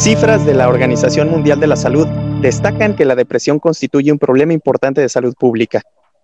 [0.00, 2.06] Cifras de la Organización Mundial de la Salud
[2.40, 5.82] destacan que la depresión constituye un problema importante de salud pública.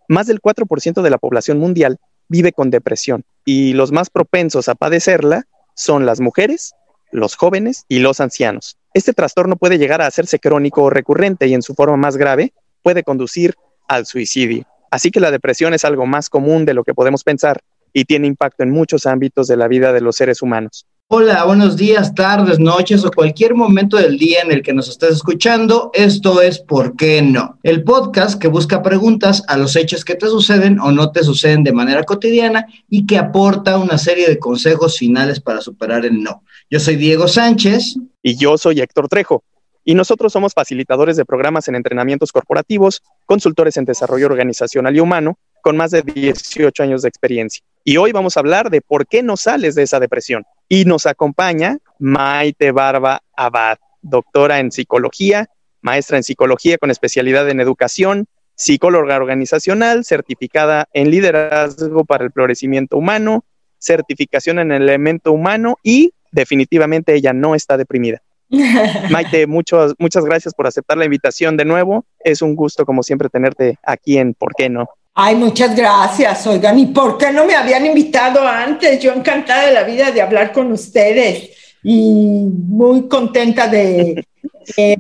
[0.08, 4.76] Más del 4% de la población mundial vive con depresión y los más propensos a
[4.76, 5.44] padecerla
[5.74, 6.72] son las mujeres,
[7.12, 8.78] los jóvenes y los ancianos.
[8.94, 12.54] Este trastorno puede llegar a hacerse crónico o recurrente y en su forma más grave
[12.80, 13.56] puede conducir
[13.88, 14.64] al suicidio.
[14.90, 17.60] Así que la depresión es algo más común de lo que podemos pensar
[17.92, 20.86] y tiene impacto en muchos ámbitos de la vida de los seres humanos.
[21.08, 25.10] Hola, buenos días, tardes, noches o cualquier momento del día en el que nos estés
[25.12, 25.92] escuchando.
[25.94, 27.60] Esto es ¿Por qué no?
[27.62, 31.62] El podcast que busca preguntas a los hechos que te suceden o no te suceden
[31.62, 36.42] de manera cotidiana y que aporta una serie de consejos finales para superar el no.
[36.68, 37.94] Yo soy Diego Sánchez.
[38.20, 39.44] Y yo soy Héctor Trejo.
[39.84, 45.38] Y nosotros somos facilitadores de programas en entrenamientos corporativos, consultores en desarrollo organizacional y humano,
[45.66, 47.60] con más de 18 años de experiencia.
[47.82, 50.44] Y hoy vamos a hablar de por qué no sales de esa depresión.
[50.68, 55.48] Y nos acompaña Maite Barba Abad, doctora en psicología,
[55.80, 62.96] maestra en psicología con especialidad en educación, psicóloga organizacional, certificada en liderazgo para el florecimiento
[62.96, 63.44] humano,
[63.80, 68.22] certificación en el elemento humano y definitivamente ella no está deprimida.
[69.10, 72.04] Maite, muchas muchas gracias por aceptar la invitación de nuevo.
[72.20, 74.88] Es un gusto, como siempre, tenerte aquí en ¿Por qué no?
[75.18, 76.78] Ay, muchas gracias, oigan.
[76.78, 79.00] ¿Y por qué no me habían invitado antes?
[79.00, 84.26] Yo encantada de la vida de hablar con ustedes y muy contenta de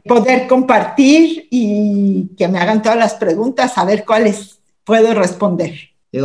[0.06, 5.74] poder compartir y que me hagan todas las preguntas, a ver cuáles puedo responder.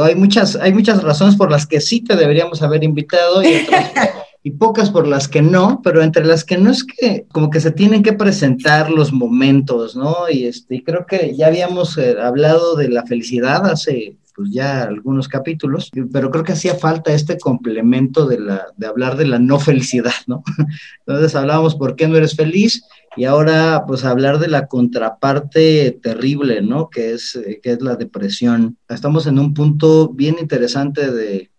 [0.01, 3.91] hay muchas, hay muchas razones por las que sí te deberíamos haber invitado y otras
[4.43, 7.59] y pocas por las que no, pero entre las que no es que como que
[7.59, 10.29] se tienen que presentar los momentos, ¿no?
[10.31, 15.27] Y este, creo que ya habíamos eh, hablado de la felicidad hace pues ya algunos
[15.27, 19.59] capítulos, pero creo que hacía falta este complemento de, la, de hablar de la no
[19.59, 20.43] felicidad, ¿no?
[21.05, 22.81] Entonces hablábamos por qué no eres feliz
[23.17, 26.89] y ahora pues hablar de la contraparte terrible, ¿no?
[26.89, 28.77] Que es, eh, que es la depresión.
[28.87, 31.50] Estamos en un punto bien interesante de,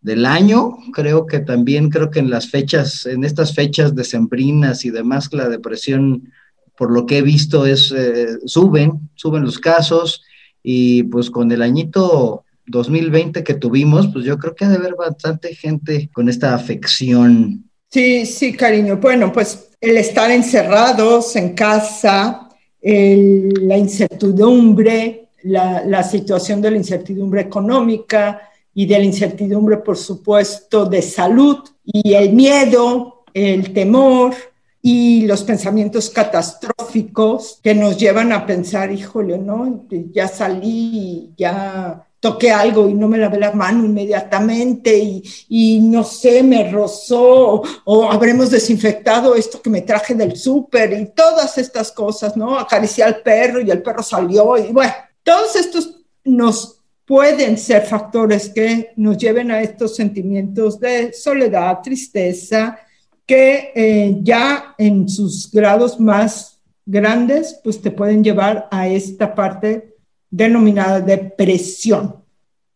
[0.00, 0.76] del año.
[0.92, 5.48] Creo que también, creo que en las fechas, en estas fechas decembrinas y demás, la
[5.48, 6.32] depresión,
[6.76, 10.22] por lo que he visto, es, eh, suben, suben los casos
[10.62, 14.94] y pues con el añito 2020 que tuvimos, pues yo creo que ha de haber
[14.94, 17.64] bastante gente con esta afección.
[17.90, 18.98] Sí, sí, cariño.
[18.98, 22.48] Bueno, pues el estar encerrados en casa,
[22.82, 28.49] la incertidumbre, la situación de la incertidumbre económica,
[28.80, 34.34] y de la incertidumbre, por supuesto, de salud y el miedo, el temor
[34.80, 39.84] y los pensamientos catastróficos que nos llevan a pensar, híjole, ¿no?
[40.14, 46.02] Ya salí, ya toqué algo y no me lavé la mano inmediatamente y, y no
[46.02, 51.92] sé, me rozó o, habremos desinfectado esto que me traje del súper y todas estas
[51.92, 52.58] cosas, ¿no?
[52.58, 56.79] Acaricié al perro y el perro salió y bueno, todos estos nos
[57.10, 62.78] pueden ser factores que nos lleven a estos sentimientos de soledad, tristeza,
[63.26, 69.96] que eh, ya en sus grados más grandes, pues te pueden llevar a esta parte
[70.30, 72.14] denominada depresión.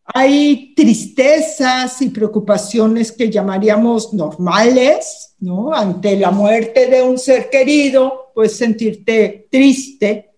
[0.03, 5.73] Hay tristezas y preocupaciones que llamaríamos normales, ¿no?
[5.73, 10.31] Ante la muerte de un ser querido, puedes sentirte triste,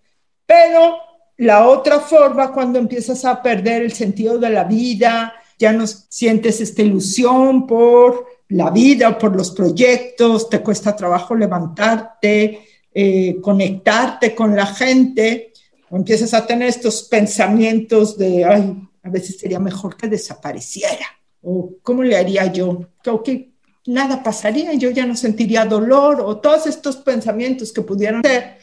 [0.46, 1.07] pero
[1.38, 6.62] la otra forma, cuando empiezas a perder el sentido de la vida, ya no sientes
[6.62, 14.34] esta ilusión por la vida o por los proyectos, te cuesta trabajo levantarte, eh, conectarte
[14.34, 15.54] con la gente,
[15.90, 21.06] o empiezas a tener estos pensamientos de, ay, a veces sería mejor que desapareciera,
[21.42, 22.88] o cómo le haría yo,
[23.24, 23.52] que
[23.86, 28.58] nada pasaría, yo ya no sentiría dolor, o todos estos pensamientos que pudieran ser.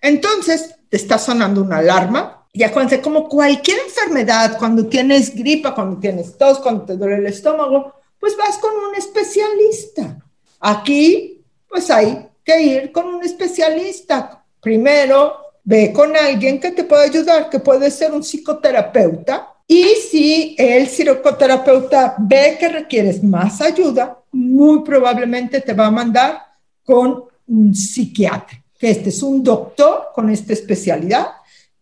[0.00, 2.46] Entonces, te está sonando una alarma.
[2.52, 7.26] Y acuérdense, como cualquier enfermedad, cuando tienes gripa, cuando tienes tos, cuando te duele el
[7.26, 10.18] estómago, pues vas con un especialista.
[10.60, 14.44] Aquí, pues hay que ir con un especialista.
[14.60, 19.54] Primero, ve con alguien que te pueda ayudar, que puede ser un psicoterapeuta.
[19.66, 26.42] Y si el psicoterapeuta ve que requieres más ayuda, muy probablemente te va a mandar
[26.84, 31.26] con un psiquiatra que este es un doctor con esta especialidad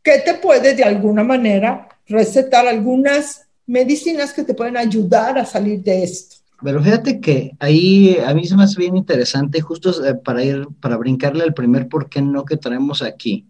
[0.03, 5.83] que te puede de alguna manera recetar algunas medicinas que te pueden ayudar a salir
[5.83, 6.37] de esto.
[6.63, 10.67] Pero fíjate que ahí a mí se me hace bien interesante, justo eh, para ir,
[10.81, 13.47] para brincarle al primer por qué no que traemos aquí.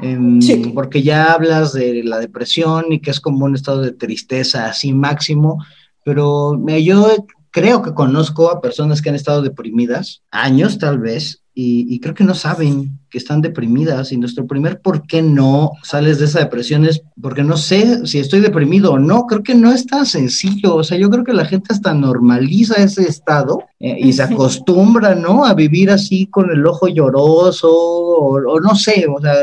[0.00, 0.40] Em,
[0.74, 4.92] porque ya hablas de la depresión y que es como un estado de tristeza así
[4.92, 5.64] máximo,
[6.04, 12.00] pero yo creo que conozco a personas que han estado deprimidas, años tal vez, y,
[12.00, 16.24] creo que no saben que están deprimidas y nuestro primer por qué no sales de
[16.24, 19.86] esa depresión es porque no sé si estoy deprimido o no, creo que no es
[19.86, 24.12] tan sencillo, o sea, yo creo que la gente hasta normaliza ese estado eh, y
[24.12, 25.44] se acostumbra, ¿no?
[25.44, 29.34] A vivir así con el ojo lloroso o, no sé, o sea,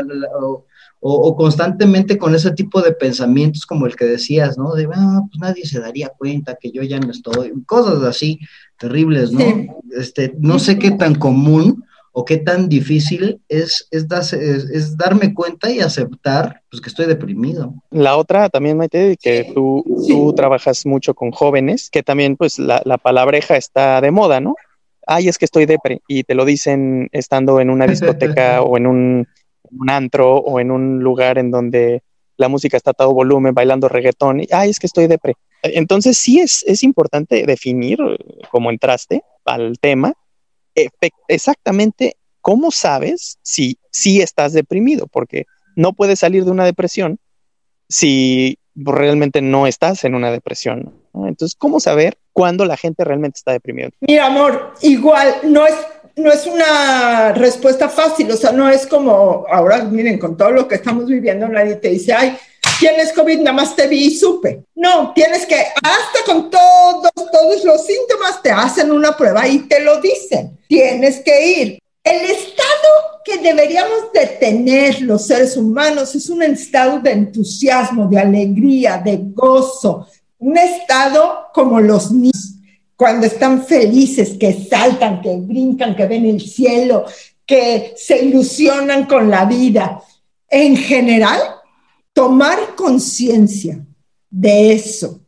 [1.00, 4.74] o, constantemente con ese tipo de pensamientos como el que decías, ¿no?
[4.74, 8.40] De, ah, pues nadie se daría cuenta que yo ya no estoy, cosas así
[8.76, 9.42] terribles, ¿no?
[9.96, 11.84] Este, no sé qué tan común
[12.18, 17.72] o qué tan difícil es, es, es, darme cuenta y aceptar pues, que estoy deprimido.
[17.92, 22.82] La otra también, Maite, que tú, tú trabajas mucho con jóvenes, que también pues la,
[22.84, 24.56] la palabreja está de moda, ¿no?
[25.06, 28.88] Ay, es que estoy depre, y te lo dicen estando en una discoteca o en
[28.88, 29.28] un,
[29.70, 32.02] un, antro o en un lugar en donde
[32.36, 35.34] la música está a todo volumen, bailando reggaetón, y ay, es que estoy depre.
[35.62, 38.00] Entonces sí es, es importante definir,
[38.50, 40.14] como entraste al tema,
[41.28, 45.46] exactamente cómo sabes si, si estás deprimido, porque
[45.76, 47.18] no puedes salir de una depresión
[47.88, 50.94] si realmente no estás en una depresión.
[51.14, 53.90] Entonces, ¿cómo saber cuándo la gente realmente está deprimida?
[54.00, 55.74] Mira, amor, igual no es,
[56.16, 60.68] no es una respuesta fácil, o sea, no es como ahora, miren, con todo lo
[60.68, 62.36] que estamos viviendo, nadie te dice, ay,
[62.78, 64.62] tienes COVID, nada más te vi y supe.
[64.74, 69.80] No, tienes que, hasta con todos, todos los síntomas, te hacen una prueba y te
[69.80, 70.58] lo dicen.
[70.68, 71.78] Tienes que ir.
[72.04, 72.88] El estado
[73.24, 79.18] que deberíamos de tener los seres humanos es un estado de entusiasmo, de alegría, de
[79.20, 80.06] gozo,
[80.38, 82.54] un estado como los niños,
[82.96, 87.04] cuando están felices, que saltan, que brincan, que ven el cielo,
[87.44, 90.02] que se ilusionan con la vida.
[90.48, 91.40] En general,
[92.18, 93.86] tomar conciencia
[94.28, 95.20] de eso,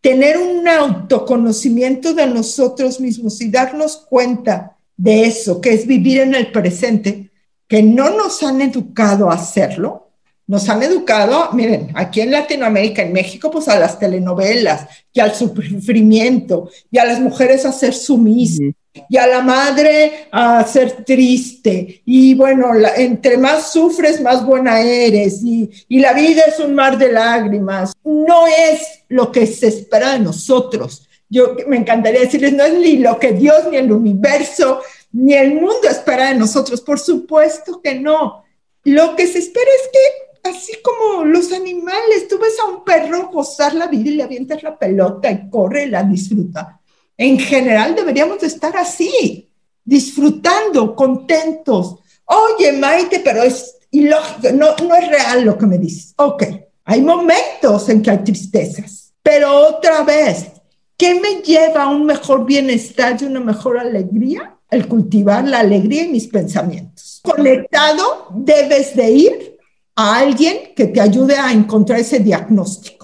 [0.00, 6.34] tener un autoconocimiento de nosotros mismos y darnos cuenta de eso, que es vivir en
[6.34, 7.30] el presente,
[7.68, 10.10] que no nos han educado a hacerlo,
[10.48, 15.36] nos han educado, miren, aquí en Latinoamérica, en México, pues a las telenovelas y al
[15.36, 18.74] sufrimiento y a las mujeres a ser sumisas
[19.08, 22.02] y a la madre a ser triste.
[22.04, 25.42] Y bueno, entre más sufres, más buena eres.
[25.42, 27.92] Y, y, la vida es un mar de lágrimas.
[28.04, 31.08] No es lo que se espera de nosotros.
[31.28, 34.80] Yo me encantaría decirles, no es ni lo que Dios, ni el universo,
[35.12, 36.80] ni el mundo espera de nosotros.
[36.82, 38.44] Por supuesto que no.
[38.84, 43.30] Lo que se espera es que, así como los animales, tú ves a un perro
[43.30, 46.81] gozar la vida y le avientas la pelota y corre la disfruta
[47.22, 49.48] en general deberíamos de estar así,
[49.84, 51.96] disfrutando, contentos.
[52.24, 56.14] Oye, Maite, pero es ilógico, no, no es real lo que me dices.
[56.16, 56.44] Ok,
[56.84, 60.48] hay momentos en que hay tristezas, pero otra vez,
[60.96, 64.56] ¿qué me lleva a un mejor bienestar y una mejor alegría?
[64.68, 67.20] El cultivar la alegría en mis pensamientos.
[67.22, 69.58] Conectado, debes de ir
[69.94, 73.01] a alguien que te ayude a encontrar ese diagnóstico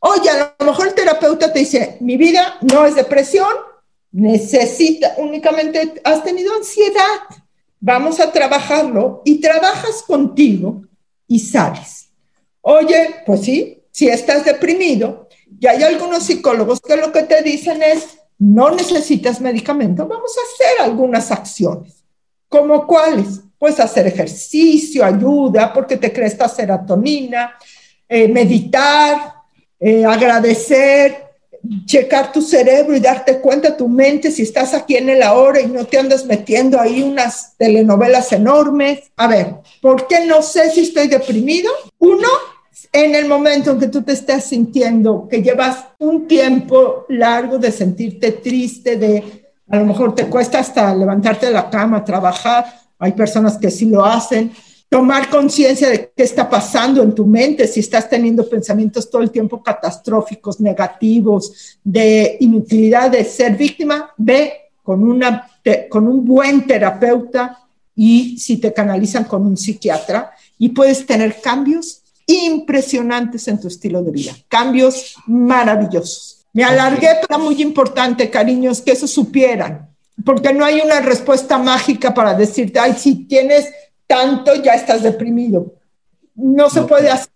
[0.00, 3.48] Oye, a lo mejor el terapeuta te dice, mi vida no es depresión,
[4.12, 7.20] necesita, únicamente has tenido ansiedad,
[7.80, 10.82] vamos a trabajarlo y trabajas contigo
[11.26, 12.10] y sales.
[12.60, 15.28] Oye, pues sí, si estás deprimido,
[15.60, 20.42] y hay algunos psicólogos que lo que te dicen es, no necesitas medicamento, vamos a
[20.54, 22.04] hacer algunas acciones.
[22.48, 23.40] ¿Como cuáles?
[23.58, 27.54] Pues hacer ejercicio, ayuda, porque te crees esta serotonina,
[28.08, 29.37] eh, meditar,
[29.80, 31.28] eh, agradecer,
[31.84, 35.66] checar tu cerebro y darte cuenta tu mente si estás aquí en el ahora y
[35.66, 39.10] no te andas metiendo ahí unas telenovelas enormes.
[39.16, 41.70] A ver, ¿por qué no sé si estoy deprimido?
[41.98, 42.28] Uno,
[42.92, 47.72] en el momento en que tú te estás sintiendo que llevas un tiempo largo de
[47.72, 52.64] sentirte triste, de a lo mejor te cuesta hasta levantarte de la cama, trabajar,
[52.98, 54.50] hay personas que sí lo hacen,
[54.88, 59.30] tomar conciencia de qué está pasando en tu mente, si estás teniendo pensamientos todo el
[59.30, 64.52] tiempo catastróficos, negativos, de inutilidad, de ser víctima, ve
[64.82, 65.50] con, una,
[65.90, 72.02] con un buen terapeuta y si te canalizan con un psiquiatra y puedes tener cambios
[72.26, 76.46] impresionantes en tu estilo de vida, cambios maravillosos.
[76.52, 79.88] Me alargué, pero muy importante, cariños, que eso supieran,
[80.24, 83.66] porque no hay una respuesta mágica para decirte, ay, si tienes
[84.08, 85.74] tanto ya estás deprimido.
[86.34, 87.30] No se puede hacer.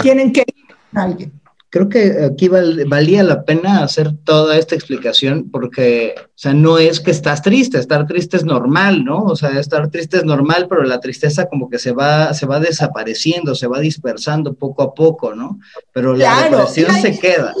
[0.00, 1.40] Tienen que ir a alguien.
[1.70, 7.00] Creo que aquí valía la pena hacer toda esta explicación porque, o sea, no es
[7.00, 9.24] que estás triste, estar triste es normal, ¿no?
[9.24, 12.60] O sea, estar triste es normal, pero la tristeza como que se va, se va
[12.60, 15.60] desapareciendo, se va dispersando poco a poco, ¿no?
[15.92, 17.54] Pero la depresión se queda.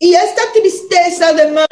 [0.00, 1.68] Y esta tristeza, además,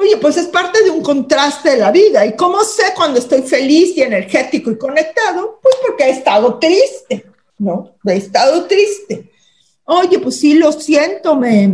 [0.00, 2.24] Oye, pues es parte de un contraste de la vida.
[2.24, 5.60] ¿Y cómo sé cuando estoy feliz y energético y conectado?
[5.62, 7.26] Pues porque he estado triste,
[7.58, 7.96] ¿no?
[8.06, 9.30] He estado triste.
[9.84, 11.70] Oye, pues sí, lo siento, me,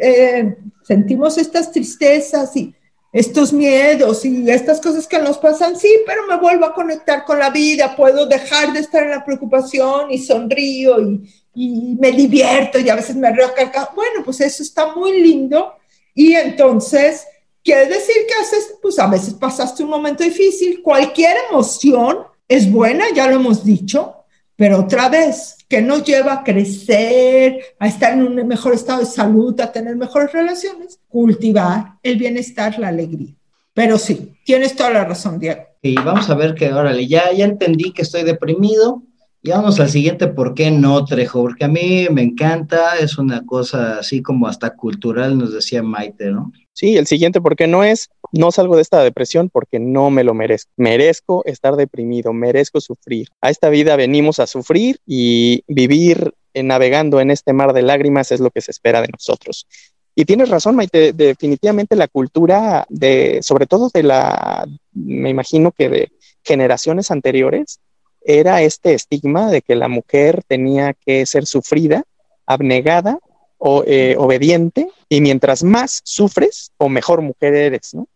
[0.00, 2.74] eh, sentimos estas tristezas y
[3.12, 7.38] estos miedos y estas cosas que nos pasan, sí, pero me vuelvo a conectar con
[7.38, 12.78] la vida, puedo dejar de estar en la preocupación y sonrío y, y me divierto
[12.78, 13.48] y a veces me río
[13.94, 15.74] Bueno, pues eso está muy lindo
[16.14, 17.26] y entonces
[17.66, 22.18] quiere decir que haces, pues a veces pasaste un momento difícil, cualquier emoción
[22.48, 24.14] es buena, ya lo hemos dicho,
[24.54, 29.06] pero otra vez, que nos lleva a crecer, a estar en un mejor estado de
[29.06, 33.34] salud, a tener mejores relaciones, cultivar el bienestar, la alegría.
[33.74, 35.62] Pero sí, tienes toda la razón, Diego.
[35.82, 39.02] Y vamos a ver que, órale, ya, ya entendí que estoy deprimido,
[39.42, 41.42] y vamos al siguiente, ¿por qué no, Trejo?
[41.42, 46.30] Porque a mí me encanta, es una cosa así como hasta cultural, nos decía Maite,
[46.30, 46.52] ¿no?
[46.72, 48.10] Sí, el siguiente, ¿por qué no es?
[48.32, 50.70] No salgo de esta depresión porque no me lo merezco.
[50.76, 53.28] Merezco estar deprimido, merezco sufrir.
[53.40, 58.40] A esta vida venimos a sufrir y vivir navegando en este mar de lágrimas es
[58.40, 59.66] lo que se espera de nosotros.
[60.14, 65.90] Y tienes razón, Maite, definitivamente la cultura de, sobre todo de la, me imagino que
[65.90, 66.12] de
[66.42, 67.80] generaciones anteriores,
[68.26, 72.02] era este estigma de que la mujer tenía que ser sufrida,
[72.44, 73.18] abnegada
[73.56, 78.08] o, eh, obediente, y mientras más sufres, o mejor mujer eres, ¿no?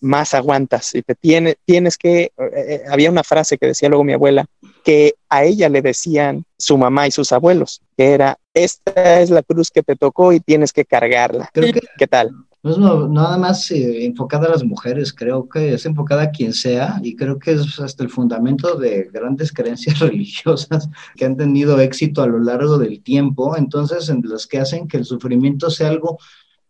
[0.00, 4.02] Más aguantas y te tiene, tienes que, eh, eh, había una frase que decía luego
[4.02, 4.46] mi abuela,
[4.84, 9.42] que a ella le decían su mamá y sus abuelos, que era, esta es la
[9.42, 11.50] cruz que te tocó y tienes que cargarla.
[11.98, 12.32] ¿Qué tal?
[12.62, 16.52] No es nada más eh, enfocada a las mujeres, creo que es enfocada a quien
[16.52, 21.80] sea y creo que es hasta el fundamento de grandes creencias religiosas que han tenido
[21.80, 25.88] éxito a lo largo del tiempo, entonces en las que hacen que el sufrimiento sea
[25.88, 26.18] algo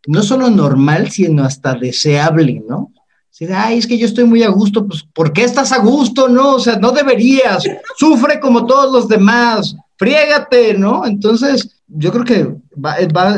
[0.06, 2.92] no solo normal, sino hasta deseable, ¿no?
[3.30, 6.28] Si, ay, es que yo estoy muy a gusto, pues ¿por qué estás a gusto?
[6.28, 7.64] No, o sea, no deberías,
[7.96, 11.06] sufre como todos los demás, friégate, ¿no?
[11.06, 12.56] Entonces, yo creo que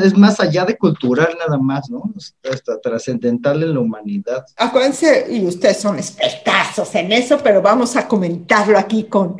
[0.02, 2.02] es más allá de cultural nada más, ¿no?
[2.50, 4.44] Hasta trascendental en la humanidad.
[4.56, 9.36] Acuérdense, y ustedes son expertazos en eso, pero vamos a comentarlo aquí con,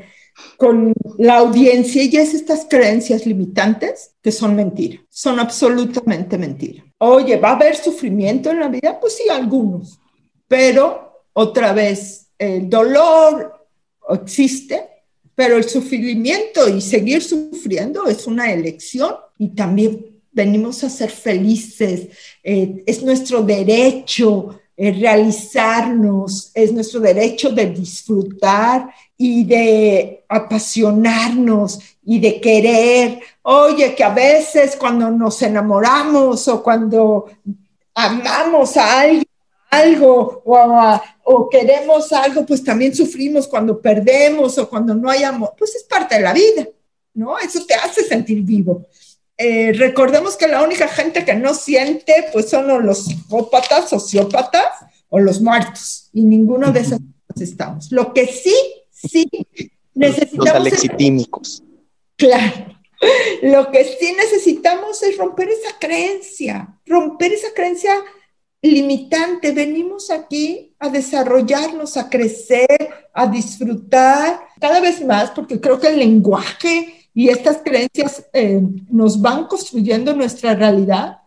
[0.56, 6.84] con la audiencia y es estas creencias limitantes que son mentiras, son absolutamente mentiras.
[6.98, 8.98] Oye, ¿va a haber sufrimiento en la vida?
[9.00, 9.98] Pues sí, algunos,
[10.48, 13.66] pero otra vez, el dolor
[14.10, 14.88] existe,
[15.34, 22.08] pero el sufrimiento y seguir sufriendo es una elección y también venimos a ser felices,
[22.42, 32.18] eh, es nuestro derecho eh, realizarnos, es nuestro derecho de disfrutar y de apasionarnos y
[32.18, 33.20] de querer.
[33.42, 37.26] Oye, que a veces cuando nos enamoramos o cuando
[37.94, 39.24] amamos a alguien,
[39.76, 40.42] algo
[41.24, 45.84] o, queremos algo, pues también sufrimos cuando perdemos o cuando no hay amor, pues es
[45.84, 46.68] parte de la vida,
[47.14, 47.38] ¿no?
[47.38, 48.86] Eso te hace sentir vivo.
[49.36, 54.66] Eh, recordemos que la única gente que no siente, pues son los psicópatas, sociópatas
[55.08, 56.98] o los muertos, y ninguno de esos
[57.40, 57.90] estamos.
[57.90, 58.54] Lo que sí,
[58.90, 59.28] sí
[59.94, 60.46] necesitamos.
[60.46, 61.62] Los alexitímicos.
[62.16, 62.74] claro.
[63.42, 67.94] Lo que sí necesitamos es romper esa creencia, romper esa creencia
[68.70, 69.52] limitante.
[69.52, 75.98] Venimos aquí a desarrollarnos, a crecer, a disfrutar cada vez más, porque creo que el
[75.98, 81.18] lenguaje y estas creencias eh, nos van construyendo nuestra realidad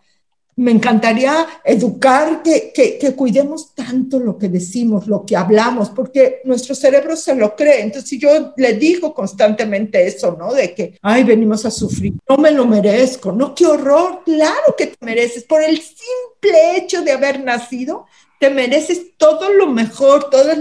[0.57, 6.73] me encantaría educar, que, que, cuidemos tanto lo que decimos, lo que hablamos, porque nuestro
[6.73, 7.81] cerebro se lo cree.
[7.81, 10.51] Entonces, si yo le digo constantemente eso, ¿no?
[10.51, 14.87] De que, ay, venimos a sufrir, no me lo merezco, no, qué horror, claro que
[14.87, 18.07] te mereces, por el simple hecho de haber nacido,
[18.39, 20.51] te mereces todo lo mejor, todo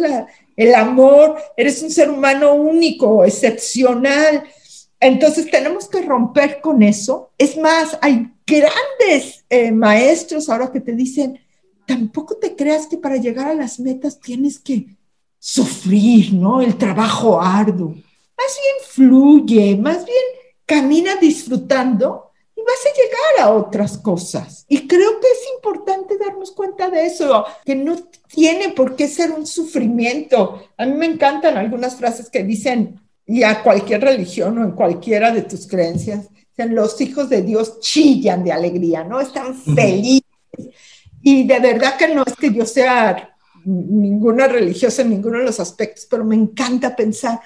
[0.57, 4.45] el amor, eres un ser humano único, excepcional.
[5.01, 7.31] Entonces tenemos que romper con eso.
[7.39, 11.41] Es más, hay grandes eh, maestros ahora que te dicen,
[11.87, 14.87] tampoco te creas que para llegar a las metas tienes que
[15.39, 16.61] sufrir, ¿no?
[16.61, 17.91] El trabajo arduo.
[17.91, 20.25] Más bien fluye, más bien
[20.67, 24.65] camina disfrutando y vas a llegar a otras cosas.
[24.69, 27.97] Y creo que es importante darnos cuenta de eso, que no
[28.29, 30.69] tiene por qué ser un sufrimiento.
[30.77, 35.33] A mí me encantan algunas frases que dicen, y a cualquier religión o en cualquiera
[35.33, 39.21] de tus creencias, los hijos de Dios chillan de alegría, ¿no?
[39.21, 40.25] Están felices.
[41.23, 45.61] Y de verdad que no es que yo sea ninguna religiosa en ninguno de los
[45.61, 47.41] aspectos, pero me encanta pensar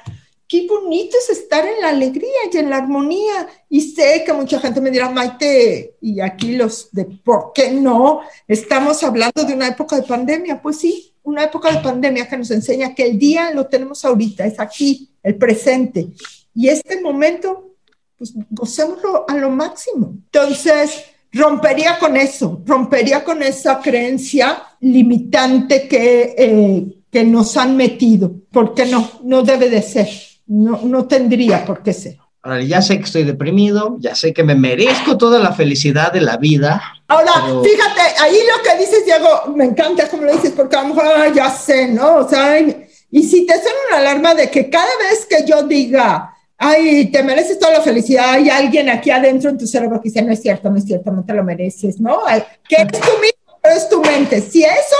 [0.47, 3.49] qué bonito es estar en la alegría y en la armonía.
[3.69, 8.21] Y sé que mucha gente me dirá, Maite, y aquí los de por qué no,
[8.47, 10.61] estamos hablando de una época de pandemia.
[10.61, 14.45] Pues sí, una época de pandemia que nos enseña que el día lo tenemos ahorita,
[14.45, 16.09] es aquí, el presente.
[16.55, 17.75] Y este momento,
[18.17, 20.15] pues gocémoslo a lo máximo.
[20.25, 28.33] Entonces, rompería con eso, rompería con esa creencia limitante que, eh, que nos han metido,
[28.51, 30.09] porque no, no debe de ser
[30.51, 32.19] no, no tendría por qué ser.
[32.43, 36.23] Ahora, ya sé que estoy deprimido, ya sé que me merezco toda la felicidad de
[36.23, 36.83] la vida.
[37.09, 37.33] Ahora,
[37.63, 41.05] fíjate, ahí lo que dices, Diego, me encanta como lo dices, porque a lo mejor
[41.07, 42.17] ah, ya sé, ¿no?
[42.17, 46.35] O sea, y si te suena una alarma de que cada vez que yo diga,
[46.57, 50.23] ay, te mereces toda la felicidad, hay alguien aquí adentro en tu cerebro que dice,
[50.23, 52.21] no es cierto, no es cierto, no te lo mereces, ¿no?
[52.69, 54.41] Que es tu mismo, es tu mente.
[54.41, 54.97] Si eso,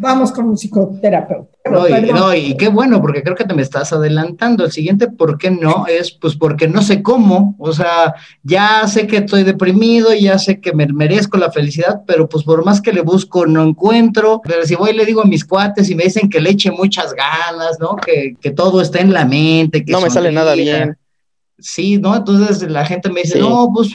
[0.00, 1.50] vamos con un psicoterapeuta.
[1.70, 4.64] No y, qué bueno, porque creo que te me estás adelantando.
[4.64, 5.86] El siguiente, ¿por qué no?
[5.86, 7.54] Es pues porque no sé cómo.
[7.58, 12.28] O sea, ya sé que estoy deprimido, ya sé que me merezco la felicidad, pero
[12.28, 14.40] pues por más que le busco, no encuentro.
[14.42, 16.70] Pero si voy y le digo a mis cuates y me dicen que le eche
[16.70, 17.96] muchas ganas, ¿no?
[17.96, 19.84] Que, todo está en la mente.
[19.84, 20.96] Que no me sale nada bien.
[21.58, 22.16] Sí, ¿no?
[22.16, 23.90] Entonces la gente me dice, no, pues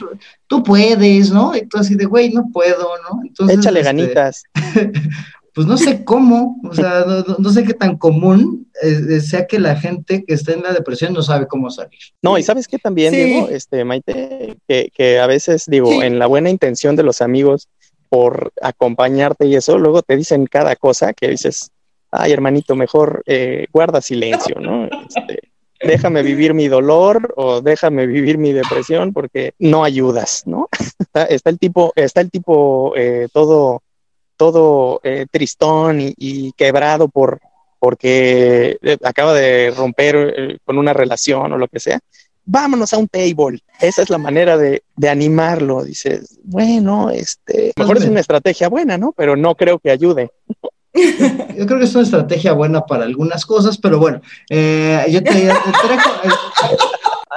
[0.46, 1.52] tú puedes, ¿no?
[1.54, 3.20] Entonces, de güey, no puedo, ¿no?
[3.26, 4.44] Entonces, Échale este, ganitas.
[5.56, 7.06] pues no sé cómo, o sea,
[7.38, 11.14] no, sé qué tan común eh, sea que la gente que está en la depresión
[11.14, 11.98] no sabe cómo salir.
[12.20, 16.50] No, y sabes que también, Diego, este, Maite, que, a veces, digo, en la buena
[16.50, 17.68] intención de los amigos
[18.10, 21.70] por acompañarte y eso, luego te dicen cada cosa que dices,
[22.10, 24.84] ay, hermanito, mejor eh, guarda silencio, ¿no?
[24.84, 25.40] Este,
[25.80, 30.68] déjame vivir mi dolor o déjame vivir mi depresión porque no ayudas, ¿no?
[31.30, 33.80] está, el tipo, está el tipo eh, todo
[34.36, 37.40] todo eh, tristón y, quebrado por
[37.78, 42.00] porque eh, acaba de romper eh, con una relación o lo que sea,
[42.44, 43.60] vámonos a un table.
[43.80, 45.84] Esa es la manera de, animarlo.
[45.84, 49.12] Dices, bueno, este, mejor es una estrategia buena, ¿no?
[49.12, 50.30] Pero no creo que ayude.
[50.94, 55.50] Yo creo que es una estrategia buena para algunas cosas, pero bueno, yo te,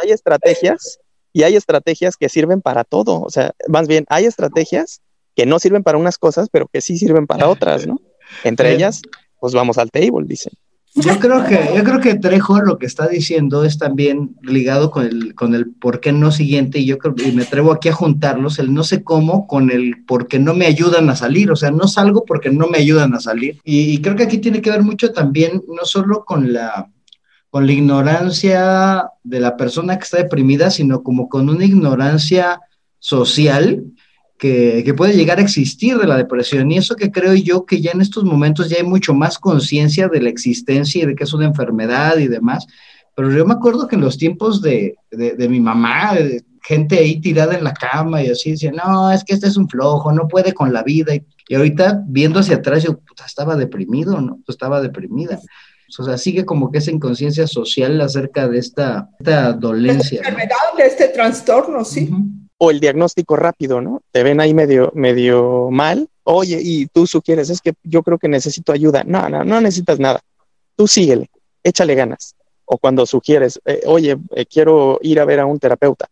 [0.01, 0.99] hay estrategias
[1.33, 3.21] y hay estrategias que sirven para todo.
[3.21, 5.01] O sea, más bien, hay estrategias
[5.39, 8.02] que no sirven para unas cosas, pero que sí sirven para otras, ¿no?
[8.43, 9.02] Entre ellas,
[9.39, 10.52] pues vamos al table, dicen.
[10.95, 15.06] Yo creo que, yo creo que Trejo lo que está diciendo es también ligado con
[15.06, 17.93] el, con el por qué no siguiente, y yo creo, y me atrevo aquí a
[17.93, 21.56] juntarlos, el no sé cómo con el por qué no me ayudan a salir, o
[21.56, 23.62] sea, no salgo porque no me ayudan a salir.
[23.63, 26.91] Y, y creo que aquí tiene que ver mucho también, no solo con la,
[27.49, 32.60] con la ignorancia de la persona que está deprimida, sino como con una ignorancia
[32.97, 33.86] social
[34.39, 36.71] que, puede llegar a existir de la depresión.
[36.71, 40.08] Y eso que creo yo que ya en estos momentos ya hay mucho más conciencia
[40.08, 42.65] de la existencia y de que es una enfermedad y demás.
[43.15, 46.13] Pero yo me acuerdo que en los tiempos de, mi mamá,
[46.63, 49.67] gente ahí tirada en la cama y así, decía, no, es que este es un
[49.67, 51.13] flojo, no puede con la vida.
[51.13, 54.39] Y, ahorita viendo hacia atrás, yo estaba deprimido, ¿no?
[54.47, 55.39] Estaba deprimida.
[55.97, 60.19] O sea, sigue como que esa inconsciencia social acerca de esta, esta dolencia.
[60.19, 62.10] enfermedad, de este trastorno, sí
[62.61, 64.01] o el diagnóstico rápido, ¿no?
[64.11, 68.27] Te ven ahí medio, medio mal, oye, y tú sugieres, es que yo creo que
[68.27, 69.03] necesito ayuda.
[69.05, 70.19] No, no, no necesitas nada.
[70.75, 71.29] Tú síguele,
[71.63, 72.35] échale ganas.
[72.65, 76.07] O cuando sugieres, eh, oye, eh, quiero ir a ver a un terapeuta.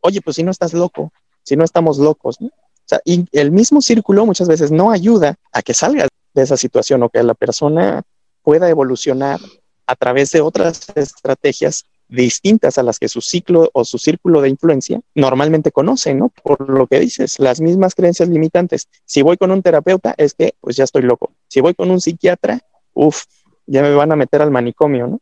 [0.00, 2.38] Oye, pues si no estás loco, si no estamos locos.
[2.40, 2.50] O
[2.86, 7.02] sea, y el mismo círculo muchas veces no ayuda a que salgas de esa situación
[7.02, 8.02] o que la persona
[8.42, 9.38] pueda evolucionar
[9.86, 14.50] a través de otras estrategias distintas a las que su ciclo o su círculo de
[14.50, 16.28] influencia normalmente conocen, ¿no?
[16.42, 18.88] Por lo que dices, las mismas creencias limitantes.
[19.04, 21.32] Si voy con un terapeuta, es que pues ya estoy loco.
[21.48, 22.60] Si voy con un psiquiatra,
[22.94, 23.24] uff,
[23.66, 25.20] ya me van a meter al manicomio, ¿no?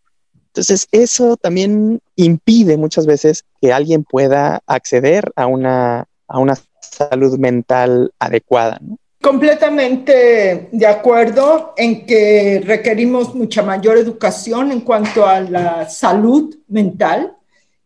[0.48, 7.38] Entonces, eso también impide muchas veces que alguien pueda acceder a una, a una salud
[7.38, 8.98] mental adecuada, ¿no?
[9.22, 17.36] Completamente de acuerdo en que requerimos mucha mayor educación en cuanto a la salud mental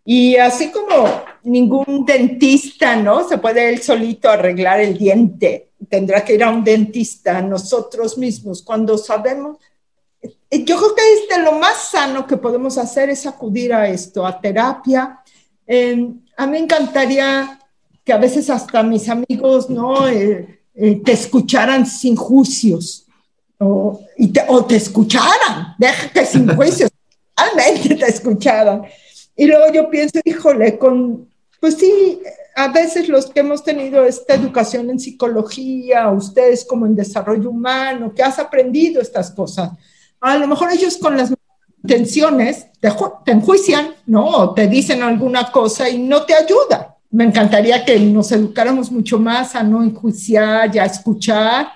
[0.05, 3.27] y así como ningún dentista, ¿no?
[3.29, 8.63] Se puede él solito arreglar el diente, tendrá que ir a un dentista nosotros mismos
[8.63, 9.59] cuando sabemos.
[10.23, 14.25] Yo creo que es de lo más sano que podemos hacer es acudir a esto,
[14.25, 15.21] a terapia.
[15.67, 17.59] a mí me encantaría
[18.05, 20.07] que a veces hasta mis amigos, ¿no?
[20.07, 23.07] Eh, eh, te escucharan sin juicios
[23.59, 26.91] o, y te, o te escucharan, déjate sin juicios,
[27.37, 28.83] realmente te escucharan.
[29.37, 31.29] Y luego yo pienso, híjole, con,
[31.61, 32.21] pues sí,
[32.57, 38.13] a veces los que hemos tenido esta educación en psicología, ustedes como en desarrollo humano,
[38.15, 39.71] que has aprendido estas cosas,
[40.21, 41.33] a lo mejor ellos con las
[41.83, 42.91] intenciones, te,
[43.25, 44.55] te enjuician, ¿no?
[44.55, 46.94] te dicen alguna cosa y no te ayuda.
[47.15, 51.69] Me encantaría que nos educáramos mucho más a no enjuiciar y a escuchar.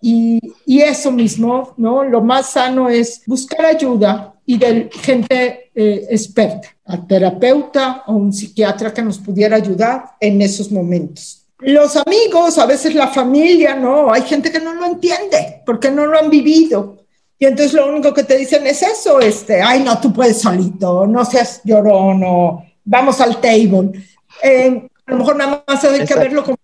[0.00, 2.02] Y, y eso mismo, ¿no?
[2.02, 8.32] Lo más sano es buscar ayuda y de gente eh, experta, al terapeuta o un
[8.32, 11.44] psiquiatra que nos pudiera ayudar en esos momentos.
[11.58, 16.06] Los amigos, a veces la familia, no, hay gente que no lo entiende porque no
[16.06, 17.04] lo han vivido.
[17.38, 21.06] Y entonces lo único que te dicen es eso, este, ay, no, tú puedes solito,
[21.06, 23.92] no seas llorón, o vamos al table.
[24.42, 26.56] Eh, a lo mejor nada más hay que verlo como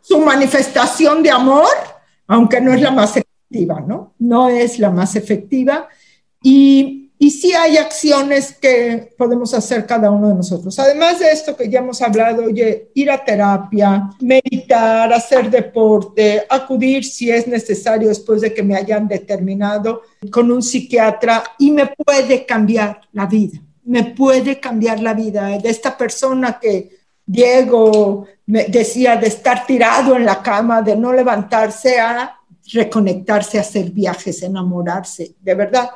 [0.00, 1.68] su manifestación de amor,
[2.26, 4.14] aunque no es la más efectiva, ¿no?
[4.18, 5.88] No es la más efectiva.
[6.42, 10.76] Y y sí hay acciones que podemos hacer cada uno de nosotros.
[10.80, 17.04] Además de esto que ya hemos hablado, oye, ir a terapia, meditar, hacer deporte, acudir
[17.04, 22.44] si es necesario después de que me hayan determinado con un psiquiatra y me puede
[22.44, 23.60] cambiar la vida.
[23.84, 30.16] Me puede cambiar la vida de esta persona que Diego me decía de estar tirado
[30.16, 32.38] en la cama, de no levantarse a
[32.72, 35.90] reconectarse, a hacer viajes, enamorarse, de verdad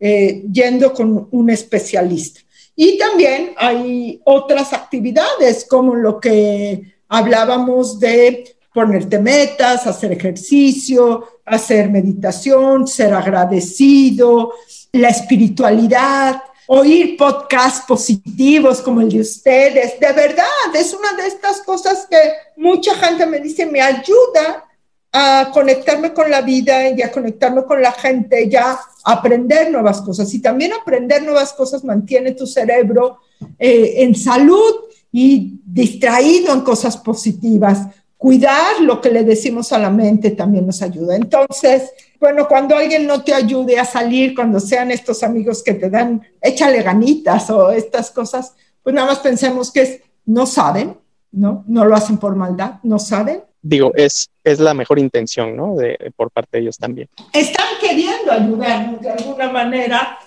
[0.00, 2.40] eh, yendo con un especialista.
[2.76, 11.88] Y también hay otras actividades como lo que hablábamos de ponerte metas, hacer ejercicio, hacer
[11.88, 14.52] meditación, ser agradecido,
[14.92, 19.98] la espiritualidad, oír podcasts positivos como el de ustedes.
[20.00, 22.16] De verdad, es una de estas cosas que
[22.56, 24.64] mucha gente me dice, me ayuda
[25.12, 30.32] a conectarme con la vida y a conectarme con la gente, ya aprender nuevas cosas.
[30.34, 33.20] Y también aprender nuevas cosas mantiene tu cerebro
[33.58, 34.74] eh, en salud
[35.12, 37.86] y distraído en cosas positivas.
[38.24, 41.14] Cuidar lo que le decimos a la mente también nos ayuda.
[41.14, 45.90] Entonces, bueno, cuando alguien no te ayude a salir, cuando sean estos amigos que te
[45.90, 50.96] dan, échale ganitas o estas cosas, pues nada más pensemos que no saben,
[51.32, 51.64] ¿no?
[51.66, 55.74] No lo hacen por maldad, no saben digo, es, es la mejor intención, ¿no?
[55.74, 57.08] De, por parte de ellos también.
[57.32, 60.18] Están queriendo ayudarnos de alguna manera,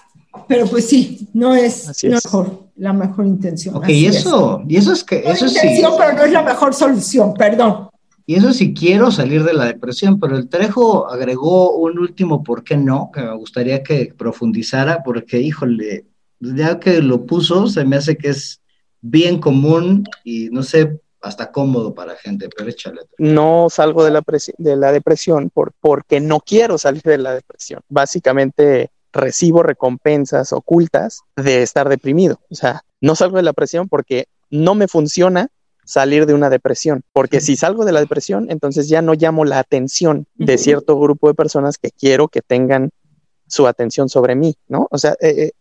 [0.48, 3.76] pero pues sí, no es, mejor, la mejor intención.
[3.76, 5.20] Ok, y eso, y eso es que...
[5.20, 7.90] Eso intención, pero no es la mejor solución, perdón.
[8.26, 12.64] Y eso sí quiero salir de la depresión, pero el Trejo agregó un último por
[12.64, 16.06] qué no, que me gustaría que profundizara, porque híjole,
[16.40, 18.62] ya que lo puso, se me hace que es
[19.00, 23.02] bien común y no sé hasta cómodo para gente, pero échale.
[23.18, 24.24] No salgo de la,
[24.58, 27.82] de la depresión por, porque no quiero salir de la depresión.
[27.88, 32.40] Básicamente recibo recompensas ocultas de estar deprimido.
[32.50, 35.50] O sea, no salgo de la depresión porque no me funciona
[35.86, 39.60] salir de una depresión, porque si salgo de la depresión, entonces ya no llamo la
[39.60, 42.90] atención de cierto grupo de personas que quiero que tengan
[43.48, 44.88] su atención sobre mí, ¿no?
[44.92, 45.52] O sea, eh, eh,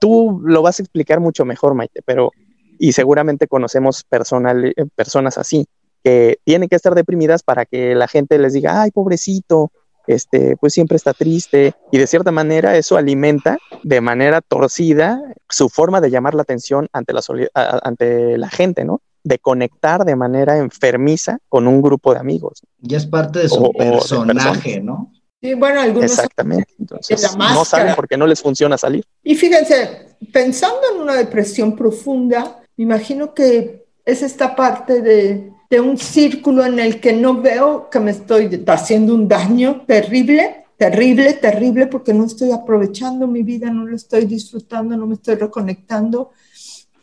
[0.00, 2.32] tú lo vas a explicar mucho mejor, Maite, pero
[2.80, 5.66] y seguramente conocemos personal, eh, personas así,
[6.02, 9.70] que tienen que estar deprimidas para que la gente les diga, ay, pobrecito,
[10.06, 15.68] este, pues siempre está triste, y de cierta manera eso alimenta de manera torcida su
[15.68, 17.22] forma de llamar la atención ante la,
[17.54, 19.00] ante la gente, ¿no?
[19.22, 22.62] De conectar de manera enfermiza con un grupo de amigos.
[22.78, 25.12] Ya es parte de su personaje, ¿no?
[25.42, 26.74] Sí, bueno, algunos Exactamente.
[26.78, 29.04] Entonces, no saben por qué no les funciona salir.
[29.22, 35.96] Y fíjense, pensando en una depresión profunda, me imagino que es esta parte de, un
[35.98, 41.86] círculo en el que no veo que me estoy haciendo un daño terrible, terrible, terrible,
[41.86, 46.30] porque no estoy aprovechando mi vida, no lo estoy disfrutando, no me estoy reconectando.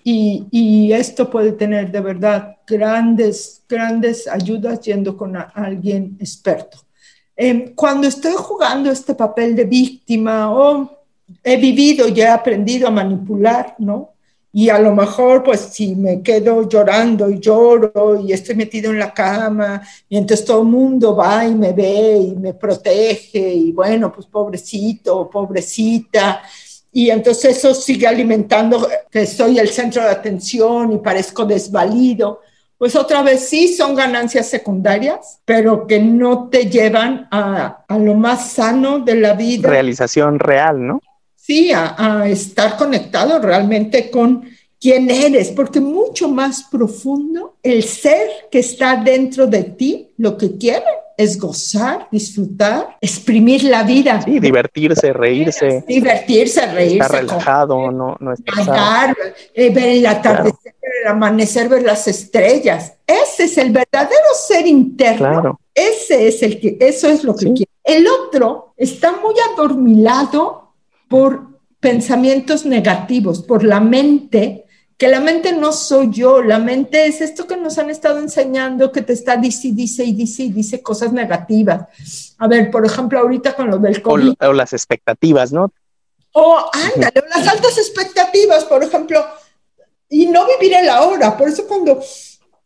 [0.03, 6.77] Y, esto puede tener de verdad grandes, grandes ayudas yendo con alguien experto.
[7.36, 10.89] Eh, cuando estoy jugando este papel de víctima o
[11.43, 14.13] he vivido, ya he aprendido a manipular, ¿no?
[14.57, 18.97] Y a lo mejor pues si me quedo llorando y lloro y estoy metido en
[18.97, 24.11] la cama entonces todo el mundo va y me ve y me protege y bueno
[24.11, 26.41] pues pobrecito, pobrecita
[26.91, 32.41] y entonces eso sigue alimentando que soy el centro de atención y parezco desvalido.
[32.75, 38.15] Pues otra vez sí son ganancias secundarias, pero que no te llevan a, a lo
[38.15, 39.69] más sano de la vida.
[39.69, 40.99] Realización real, ¿no?
[41.47, 44.43] Sí, a, estar conectado realmente con
[44.79, 50.57] quién eres, porque mucho más profundo el ser que está dentro de ti, lo que
[50.57, 54.21] quiere es gozar, disfrutar, exprimir la vida.
[54.21, 55.83] Sí, divertirse, reírse.
[55.88, 56.97] Divertirse, reírse.
[56.97, 59.17] Estar relajado, no, no estar.
[59.55, 62.93] Eh, ver el atardecer, el amanecer, ver las estrellas.
[63.07, 65.17] Ese es el verdadero ser interno.
[65.17, 65.60] Claro.
[65.73, 67.71] Ese es el que, eso es lo que quiere.
[67.83, 70.66] El otro está muy adormilado
[71.07, 74.65] por pensamientos negativos por la mente,
[74.97, 78.91] que la mente no soy yo, la mente es esto que nos han estado enseñando,
[78.91, 81.87] que te está dice, dice y dice y dice cosas negativas.
[82.39, 84.33] A ver, por ejemplo, ahorita con lo del COVID.
[84.41, 85.71] O, las expectativas, ¿no?
[86.33, 89.23] O ándale, o las altas expectativas, por ejemplo,
[90.09, 91.37] y no vivir el ahora.
[91.37, 92.01] Por eso cuando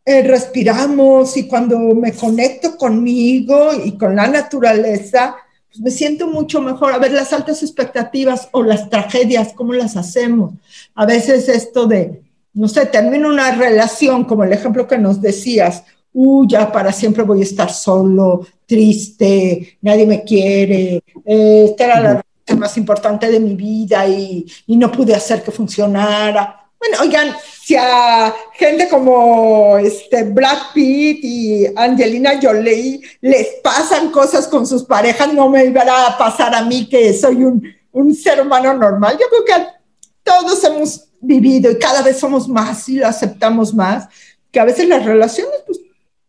[0.05, 5.35] eh, respiramos y cuando me conecto conmigo y con la naturaleza,
[5.71, 6.93] pues me siento mucho mejor.
[6.93, 10.53] A ver, las altas expectativas o las tragedias, ¿cómo las hacemos?
[10.95, 12.21] A veces esto de,
[12.53, 17.23] no sé, termino una relación, como el ejemplo que nos decías, uy, ya para siempre
[17.23, 23.31] voy a estar solo, triste, nadie me quiere, eh, esta era la relación más importante
[23.31, 26.60] de mi vida y, y no pude hacer que funcionara.
[26.81, 34.47] Bueno, oigan, si a gente como este Brad Pitt y Angelina Jolie les pasan cosas
[34.47, 38.41] con sus parejas, no me iba a pasar a mí que soy un, un ser
[38.41, 39.15] humano normal.
[39.19, 39.67] Yo creo que
[40.23, 44.07] todos hemos vivido y cada vez somos más y lo aceptamos más,
[44.51, 45.81] que a veces las relaciones, pues,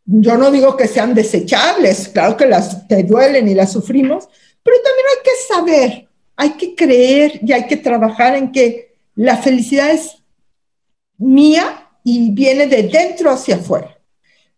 [0.05, 4.29] yo no digo que sean desechables, claro que las te duelen y las sufrimos,
[4.63, 9.39] pero también hay que saber, hay que creer y hay que trabajar en que la
[9.39, 10.22] felicidad es
[11.23, 13.97] mía y viene de dentro hacia afuera.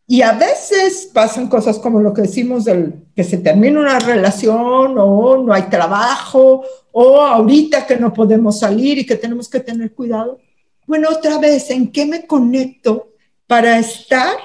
[0.06, 4.96] Y a veces pasan cosas como lo que decimos del que se termina una relación
[4.98, 9.94] o no hay trabajo o ahorita que no podemos salir y que tenemos que tener
[9.94, 10.38] cuidado.
[10.86, 13.12] Bueno, otra vez, ¿en qué me conecto
[13.46, 14.36] para estar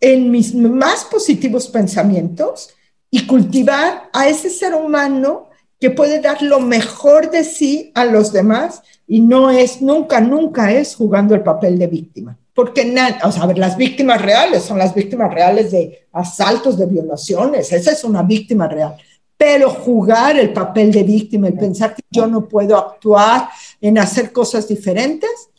[0.00, 2.70] en mis más positivos pensamientos
[3.10, 8.32] y cultivar a ese ser humano que puede dar lo mejor de sí a los
[8.32, 12.36] demás y no es, nunca, nunca es jugando el papel de víctima.
[12.54, 16.86] Porque, o sea, a ver, las víctimas reales son las víctimas reales de asaltos, de
[16.86, 18.96] violaciones, esa es una víctima real.
[19.36, 24.32] Pero jugar el papel de víctima, el pensar que yo no puedo actuar en hacer
[24.32, 25.50] cosas diferentes,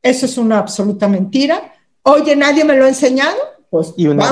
[0.00, 1.72] eso es una absoluta mentira.
[2.02, 3.36] Oye, nadie me lo ha enseñado,
[3.68, 4.22] pues y un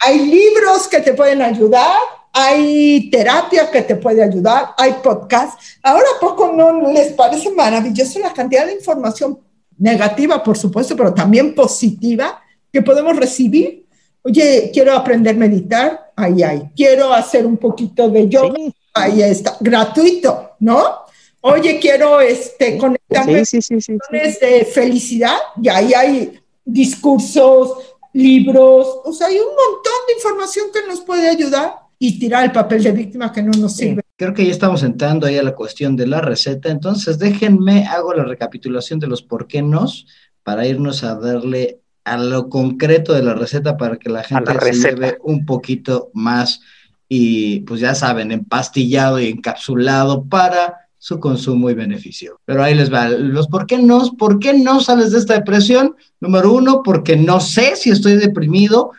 [0.00, 1.98] hay libros que te pueden ayudar,
[2.32, 5.60] hay terapia que te puede ayudar, hay podcast.
[5.82, 9.38] Ahora, ¿poco no les parece maravilloso la cantidad de información
[9.78, 12.40] negativa, por supuesto, pero también positiva
[12.72, 13.86] que podemos recibir?
[14.22, 16.70] Oye, quiero aprender a meditar, ahí hay.
[16.76, 18.54] Quiero hacer un poquito de yoga,
[18.94, 21.00] ahí está, gratuito, ¿no?
[21.40, 29.28] Oye, quiero este, conectarme sí, sí, de felicidad, y ahí hay discursos, libros, o sea,
[29.28, 33.30] hay un montón de información que nos puede ayudar y tirar el papel de víctima
[33.30, 34.02] que no nos sirve.
[34.16, 38.14] creo que ya estamos entrando ahí a la cuestión de la receta, entonces déjenme, hago
[38.14, 40.06] la recapitulación de los por qué nos
[40.42, 44.72] para irnos a darle a lo concreto de la receta para que la gente se
[44.72, 46.60] lleve un poquito más
[47.06, 52.40] y pues ya saben, empastillado y encapsulado para su consumo y beneficio.
[52.46, 55.96] Pero ahí les va, los por qué no, ¿por qué no sales de esta depresión?
[56.18, 58.92] Número uno, porque no sé si estoy deprimido,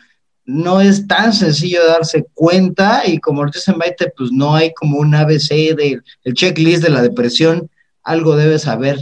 [0.44, 5.14] no es tan sencillo darse cuenta y como dice Maite, pues no hay como un
[5.14, 7.70] ABC del el checklist de la depresión,
[8.02, 8.98] algo debes saber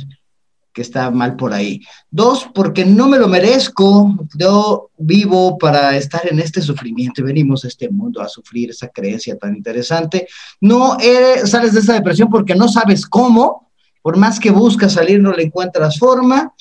[0.72, 1.80] que está mal por ahí.
[2.10, 7.64] Dos, porque no me lo merezco, yo vivo para estar en este sufrimiento y venimos
[7.64, 10.28] a este mundo a sufrir esa creencia tan interesante.
[10.60, 10.96] No
[11.44, 13.70] sales de esa depresión porque no sabes cómo,
[14.02, 16.54] por más que buscas salir no le encuentras forma.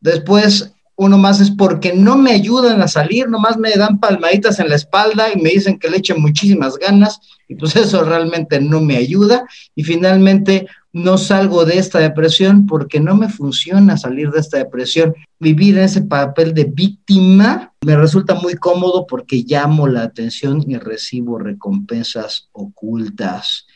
[0.00, 4.68] Después, uno más es porque no me ayudan a salir, nomás me dan palmaditas en
[4.68, 8.80] la espalda y me dicen que le echen muchísimas ganas y pues eso realmente no
[8.80, 9.46] me ayuda.
[9.74, 15.14] Y finalmente no salgo de esta depresión porque no me funciona salir de esta depresión.
[15.38, 20.76] Vivir en ese papel de víctima me resulta muy cómodo porque llamo la atención y
[20.76, 23.66] recibo recompensas ocultas.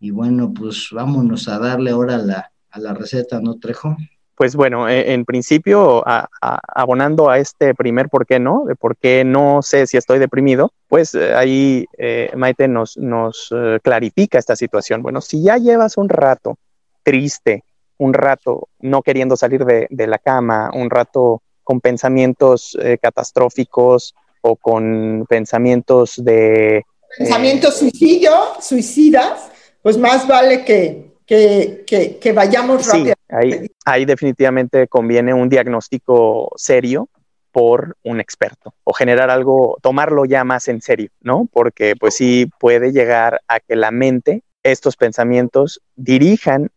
[0.00, 3.96] Y bueno, pues vámonos a darle ahora la, a la receta, ¿no, Trejo?
[4.36, 6.02] Pues bueno, e, en principio,
[6.40, 10.72] abonando a este primer por qué no, de por qué no sé si estoy deprimido,
[10.88, 15.02] pues eh, ahí eh, Maite nos, nos eh, clarifica esta situación.
[15.02, 16.56] Bueno, si ya llevas un rato
[17.02, 17.64] triste,
[17.98, 25.24] un rato no queriendo salir de, la cama, un rato con pensamientos catastróficos o con
[25.28, 26.84] pensamientos de...
[27.16, 29.48] Pensamientos suicidio, suicidas,
[29.80, 31.84] pues más vale que, que,
[32.20, 37.08] que, vayamos sí, Ahí, ahí definitivamente conviene un diagnóstico serio
[37.50, 41.48] por un experto o generar algo, tomarlo ya más en serio, ¿no?
[41.52, 46.70] Porque pues sí puede llegar a que la mente, estos pensamientos dirijan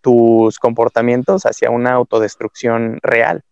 [0.00, 3.42] tus comportamientos hacia una autodestrucción real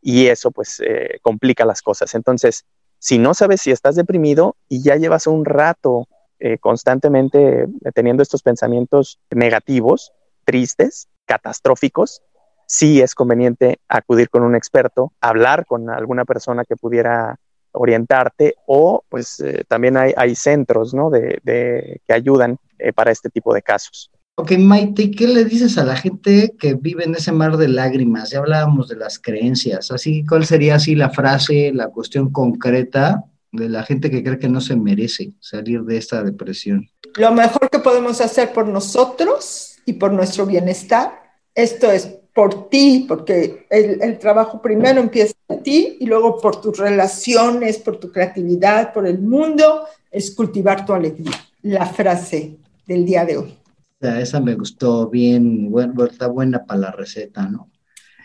[0.00, 2.14] y eso pues eh, complica las cosas.
[2.14, 2.64] Entonces,
[2.98, 6.06] si no sabes si estás deprimido y ya llevas un rato
[6.38, 10.12] eh, constantemente teniendo estos pensamientos negativos,
[10.44, 12.22] tristes, catastróficos,
[12.66, 17.38] sí es conveniente acudir con un experto, hablar con alguna persona que pudiera
[17.72, 21.10] orientarte o pues eh, también hay, hay centros ¿no?
[21.10, 24.10] de, de que ayudan eh, para este tipo de casos.
[24.36, 28.30] Ok, Maite, ¿qué le dices a la gente que vive en ese mar de lágrimas?
[28.30, 33.68] Ya hablábamos de las creencias, así, ¿cuál sería así la frase, la cuestión concreta de
[33.68, 36.88] la gente que cree que no se merece salir de esta depresión?
[37.16, 41.22] Lo mejor que podemos hacer por nosotros y por nuestro bienestar,
[41.54, 46.60] esto es por ti, porque el, el, trabajo primero empieza en ti y luego por
[46.60, 51.32] tus relaciones, por tu creatividad, por el mundo, es cultivar tu alegría.
[51.62, 53.58] La frase del día de hoy.
[54.00, 57.70] Esa me gustó bien, bueno, está buena para la receta, ¿no?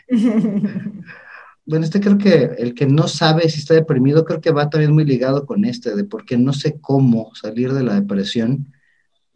[1.64, 4.92] bueno, este creo que el que no sabe si está deprimido, creo que va también
[4.92, 8.74] muy ligado con este, de porque no sé cómo salir de la depresión.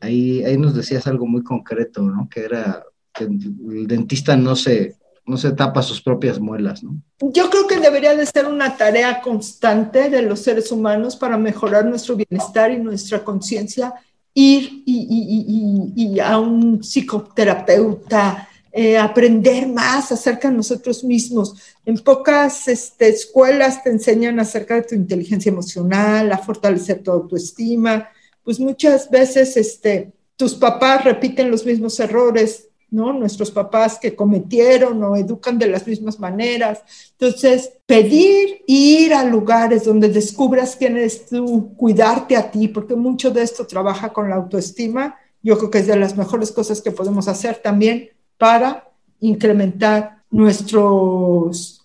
[0.05, 2.29] Ahí, ahí nos decías algo muy concreto, ¿no?
[2.29, 7.01] Que era que el dentista no se, no se tapa sus propias muelas, ¿no?
[7.21, 11.87] Yo creo que debería de ser una tarea constante de los seres humanos para mejorar
[11.87, 13.95] nuestro bienestar y nuestra conciencia,
[14.35, 21.55] ir y, y, y, y, a un psicoterapeuta, eh, aprender más acerca de nosotros mismos.
[21.87, 28.09] En pocas este, escuelas te enseñan acerca de tu inteligencia emocional, a fortalecer tu autoestima,
[28.45, 33.13] pues muchas veces este, tus papás repiten los mismos errores ¿no?
[33.13, 36.83] Nuestros papás que cometieron o educan de las mismas maneras.
[37.19, 43.33] Entonces, pedir ir a lugares donde descubras quién eres tú, cuidarte a ti, porque mucho
[43.33, 45.17] de esto trabaja con la autoestima.
[45.43, 50.81] Yo creo que es de las mejores cosas que podemos hacer también para incrementar nuestra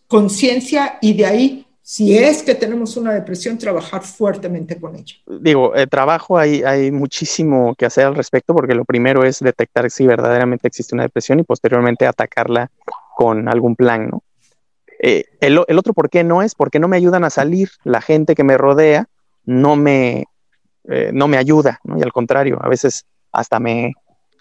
[0.07, 5.15] conciencia y de ahí si es que tenemos una depresión, trabajar fuertemente con ella.
[5.25, 9.89] Digo, el trabajo hay, hay muchísimo que hacer al respecto porque lo primero es detectar
[9.89, 12.69] si verdaderamente existe una depresión y posteriormente atacarla
[13.17, 14.21] con algún plan, ¿no?
[14.99, 18.01] Eh, el, el, otro por qué no es porque no me ayudan a salir, la
[18.01, 19.07] gente que me rodea
[19.45, 20.27] no me,
[20.83, 21.97] eh, no me ayuda, ¿no?
[21.97, 23.93] Y al contrario, a veces hasta me,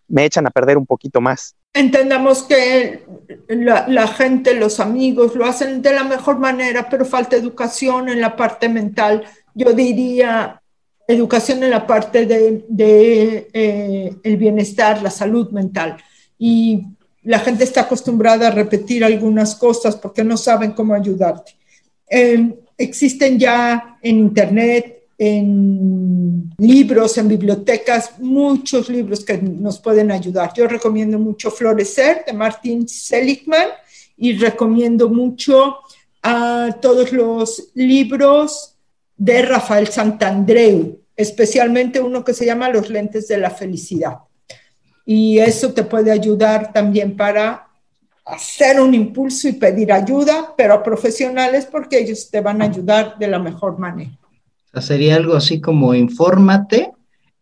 [0.07, 1.55] me echan a perder un poquito más.
[1.75, 3.05] Entendamos que
[3.49, 8.21] la, la, gente, los amigos lo hacen de la mejor manera, pero falta educación en
[8.21, 9.25] la parte mental.
[9.55, 10.61] Yo diría
[11.07, 15.97] educación en la parte de, de eh, el bienestar, la salud mental.
[16.39, 16.85] Y
[17.23, 21.53] la gente está acostumbrada a repetir algunas cosas porque no saben cómo ayudarte.
[22.09, 30.53] Eh, existen ya en Internet en libros, en bibliotecas, muchos libros que nos pueden ayudar.
[30.55, 33.67] Yo recomiendo mucho Florecer de Martin Seligman
[34.17, 35.79] y recomiendo mucho
[36.23, 38.77] a todos los libros
[39.17, 44.19] de Rafael Santandreu, especialmente uno que se llama Los lentes de la felicidad.
[45.05, 47.67] Y eso te puede ayudar también para
[48.25, 53.19] hacer un impulso y pedir ayuda, pero a profesionales porque ellos te van a ayudar
[53.19, 54.18] de la mejor manera
[54.81, 56.93] sería algo así como infórmate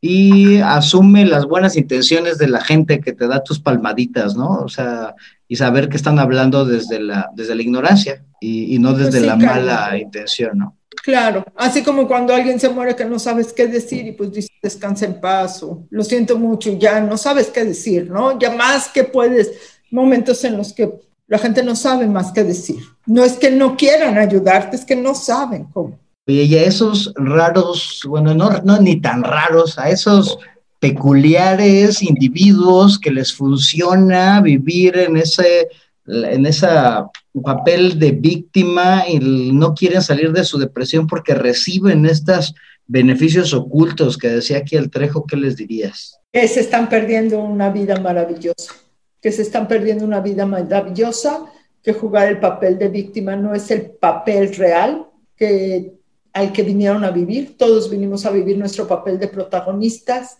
[0.01, 4.61] y asume las buenas intenciones de la gente que te da tus palmaditas, ¿no?
[4.61, 5.15] O sea,
[5.49, 9.23] y saber que están hablando desde la, desde la ignorancia y, y no desde pues
[9.23, 9.61] sí, la claro.
[9.61, 10.77] mala intención, ¿no?
[11.03, 14.51] Claro, así como cuando alguien se muere que no sabes qué decir y pues dices
[14.63, 18.39] descansa en paz o lo siento mucho ya no sabes qué decir, ¿no?
[18.39, 19.53] Ya más que puedes,
[19.91, 20.93] momentos en los que
[21.29, 22.79] la gente no sabe más qué decir.
[23.05, 25.99] No es que no quieran ayudarte, es que no saben cómo.
[26.27, 30.39] Y a esos raros, bueno, no, no ni tan raros, a esos
[30.81, 35.69] peculiares individuos que les funciona vivir en ese,
[36.07, 37.09] en esa
[37.43, 39.19] papel de víctima y
[39.53, 42.55] no quieren salir de su depresión porque reciben estos
[42.87, 46.19] beneficios ocultos que decía aquí el Trejo, ¿qué les dirías?
[46.33, 48.75] Que se están perdiendo una vida maravillosa,
[49.21, 51.45] que se están perdiendo una vida maravillosa,
[51.83, 55.96] que jugar el papel de víctima no es el papel real, que
[56.37, 57.57] al que vinieron a vivir.
[57.57, 60.37] Todos vinimos a vivir nuestro papel de protagonistas.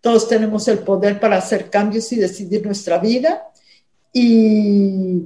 [0.00, 3.42] Todos tenemos el poder para hacer cambios y decidir nuestra vida.
[4.10, 5.24] Y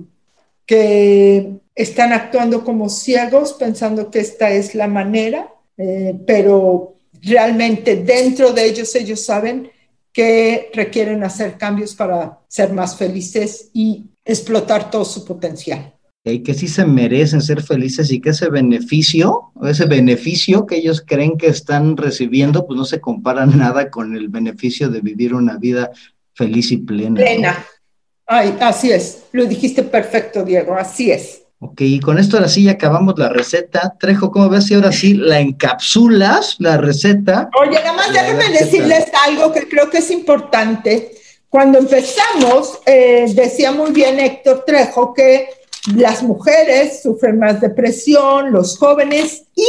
[0.67, 8.53] que están actuando como ciegos pensando que esta es la manera, eh, pero realmente dentro
[8.53, 9.71] de ellos ellos saben
[10.13, 15.95] que requieren hacer cambios para ser más felices y explotar todo su potencial
[16.33, 21.03] y que sí se merecen ser felices y que ese beneficio, ese beneficio que ellos
[21.07, 25.57] creen que están recibiendo, pues no se compara nada con el beneficio de vivir una
[25.57, 25.91] vida
[26.35, 27.15] feliz y plena.
[27.15, 27.53] Plena.
[27.53, 27.79] ¿no?
[28.27, 29.25] Ay, así es.
[29.33, 30.75] Lo dijiste perfecto, Diego.
[30.75, 31.43] Así es.
[31.61, 33.97] Ok, y con esto ahora sí ya acabamos la receta.
[33.99, 37.51] Trejo, ¿cómo ves si ahora sí la encapsulas, la receta?
[37.61, 41.11] Oye, nada más déjenme decirles algo que creo que es importante
[41.49, 45.49] Cuando empezamos, eh, decía muy bien Héctor Trejo que
[45.95, 49.67] las mujeres sufren más depresión, los jóvenes y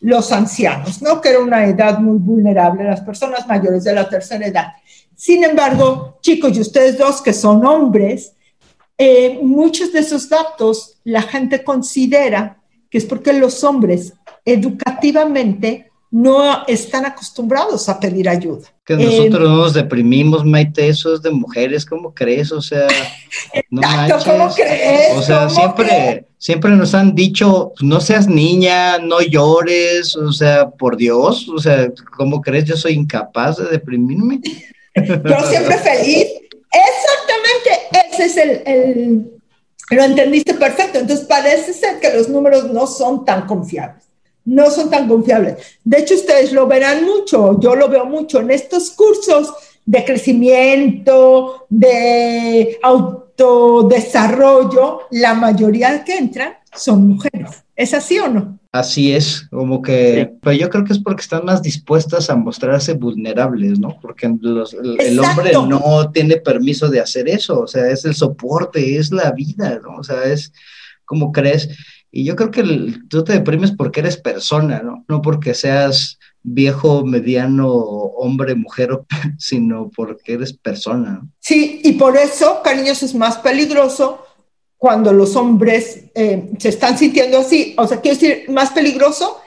[0.00, 1.20] los ancianos, ¿no?
[1.20, 4.66] Que era una edad muy vulnerable, las personas mayores de la tercera edad.
[5.16, 8.34] Sin embargo, chicos, y ustedes dos que son hombres,
[8.98, 14.12] eh, muchos de esos datos la gente considera que es porque los hombres
[14.44, 18.68] educativamente no están acostumbrados a pedir ayuda.
[18.84, 22.52] Que nosotros no nos deprimimos, Maite, eso es de mujeres, ¿cómo crees?
[22.52, 22.86] O sea,
[23.68, 23.82] no
[24.24, 25.16] ¿cómo crees?
[25.16, 30.96] O sea, siempre, siempre nos han dicho, no seas niña, no llores, o sea, por
[30.96, 32.66] Dios, o sea, ¿cómo crees?
[32.66, 34.40] Yo soy incapaz de deprimirme.
[34.94, 36.28] Yo siempre feliz.
[36.70, 39.32] Exactamente, ese es el, el,
[39.90, 41.00] lo entendiste perfecto.
[41.00, 44.04] Entonces parece ser que los números no son tan confiables
[44.44, 45.78] no son tan confiables.
[45.82, 49.54] De hecho, ustedes lo verán mucho, yo lo veo mucho en estos cursos
[49.86, 57.64] de crecimiento, de autodesarrollo, la mayoría que entran son mujeres.
[57.76, 58.58] ¿Es así o no?
[58.72, 62.94] Así es, como que, pero yo creo que es porque están más dispuestas a mostrarse
[62.94, 64.00] vulnerables, ¿no?
[64.00, 69.12] Porque el, hombre no tiene permiso de hacer eso, o sea, es el soporte, es
[69.12, 69.98] la vida, ¿no?
[69.98, 70.52] O sea, es
[71.04, 71.68] como crees.
[72.16, 72.62] Y yo creo que
[73.08, 75.04] tú te deprimes porque eres persona, ¿no?
[75.08, 79.00] No porque seas viejo, mediano, hombre, mujer,
[79.38, 81.26] sino porque eres persona.
[81.40, 84.24] Sí, y por eso, cariños, es más peligroso
[84.78, 87.74] cuando los hombres eh, se están sintiendo así.
[87.76, 89.40] O sea, quiero decir, más peligroso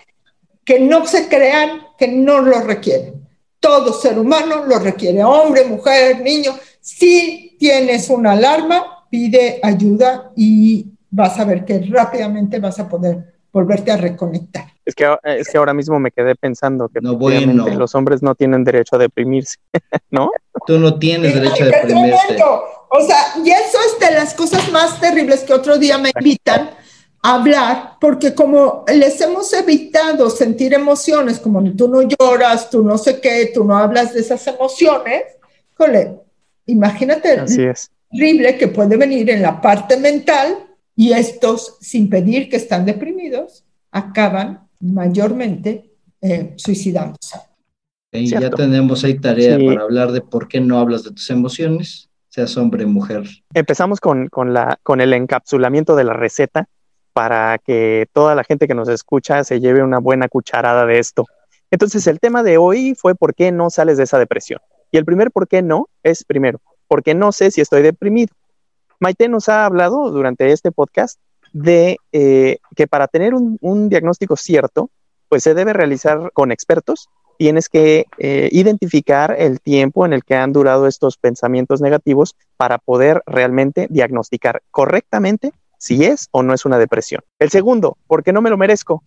[0.65, 3.25] que no se crean que no lo requieren.
[3.61, 6.51] Todo ser humano lo requiere, hombre, mujer, niño.
[6.81, 13.33] Si tienes una alarma, pide ayuda y vas a ver que rápidamente vas a poder
[13.51, 14.65] volverte a reconectar.
[14.85, 18.95] Es que, es que ahora mismo me quedé pensando que los hombres no tienen derecho
[18.95, 19.57] a deprimirse,
[20.11, 20.29] ¿no?
[20.65, 22.37] Tú no tienes derecho a deprimirse.
[22.89, 26.69] O sea, y eso es de las cosas más terribles que otro día me invitan
[27.21, 32.97] a hablar, porque como les hemos evitado sentir emociones, como tú no lloras, tú no
[32.97, 35.23] sé qué, tú no hablas de esas emociones,
[35.73, 36.15] cole,
[36.67, 37.91] imagínate Así es.
[38.09, 40.66] terrible que puede venir en la parte mental
[40.97, 47.37] y estos, sin pedir que están deprimidos, acaban mayormente eh, suicidándose.
[48.11, 52.09] Y ya tenemos ahí tarea para hablar de por qué no hablas de tus emociones,
[52.29, 53.27] seas hombre o mujer.
[53.53, 56.67] Empezamos con, la, con el encapsulamiento de la receta
[57.13, 61.25] para que toda la gente que nos escucha se lleve una buena cucharada de esto.
[61.69, 64.61] Entonces, el tema de hoy fue por qué no sales de esa depresión.
[64.91, 68.33] Y el primer por qué no es primero, porque no sé si estoy deprimido.
[68.99, 71.19] Maite nos ha hablado durante este podcast
[71.53, 74.89] de eh, que para tener un, diagnóstico cierto,
[75.29, 77.07] pues se debe realizar con expertos.
[77.37, 82.79] Tienes que eh, identificar el tiempo en el que han durado estos pensamientos negativos para
[82.79, 87.21] poder realmente diagnosticar correctamente si es o no es una depresión.
[87.37, 89.03] El segundo, porque no me lo merezco.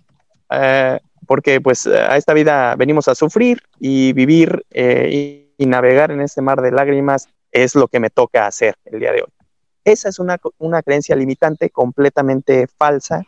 [0.51, 6.20] Eh, porque pues a esta vida venimos a sufrir y vivir y, y navegar en
[6.22, 9.39] este mar de lágrimas es lo que me toca hacer el día de hoy.
[9.85, 10.39] Esa es una,
[10.83, 13.22] creencia limitante completamente falsa.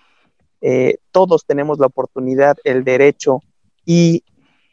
[0.61, 3.41] Eh, todos tenemos la oportunidad, el derecho
[3.85, 4.25] y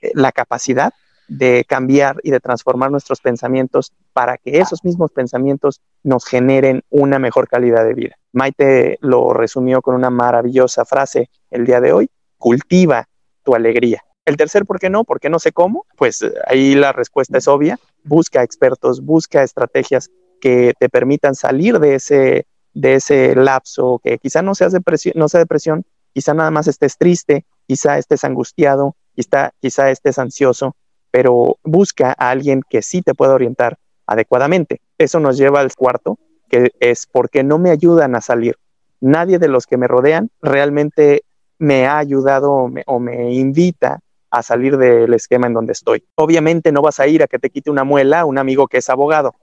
[0.02, 0.94] eh, la capacidad
[1.28, 7.20] de cambiar y de transformar nuestros pensamientos para que esos mismos pensamientos nos generen una
[7.20, 8.16] mejor calidad de vida.
[8.34, 13.08] Maite lo resumió con una maravillosa frase el día de hoy, cultiva
[13.44, 14.04] tu alegría.
[14.26, 15.04] El tercer, ¿por qué no?
[15.04, 15.86] ¿Por qué no sé cómo?
[15.96, 17.80] Pues eh, ahí la respuesta es obvia.
[18.04, 20.10] Busca expertos, busca estrategias
[20.40, 25.28] que te permitan salir de ese, de ese lapso, que quizá no, seas depresión, no
[25.28, 30.76] sea depresión, quizá nada más estés triste, quizá estés angustiado, quizá, quizá estés ansioso,
[31.12, 34.82] pero busca a alguien que sí te pueda orientar adecuadamente.
[34.98, 36.18] Eso nos lleva al cuarto,
[36.50, 38.58] que es porque no me ayudan a salir.
[39.02, 41.24] Nadie de los que me rodean realmente
[41.58, 44.00] me ha ayudado o me invita
[44.32, 46.04] a salir del esquema en donde estoy.
[46.16, 48.90] Obviamente no vas a ir a que te quite una muela un amigo que es
[48.90, 49.36] abogado,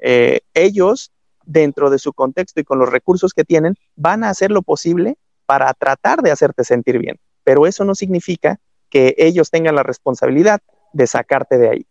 [0.00, 1.12] eh, ellos,
[1.44, 5.16] dentro de su contexto y con los recursos que tienen, van a hacer lo posible
[5.46, 7.18] para tratar de hacerte sentir bien.
[7.44, 10.60] Pero eso no significa que ellos tengan la responsabilidad
[10.92, 11.86] de sacarte de ahí.